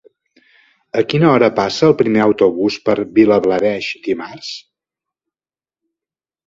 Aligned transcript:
A 1.01 1.03
quina 1.11 1.27
hora 1.33 1.49
passa 1.59 1.85
el 1.89 1.93
primer 2.01 2.23
autobús 2.27 2.79
per 2.89 2.97
Vilablareix 3.19 3.93
dimarts? 4.09 4.53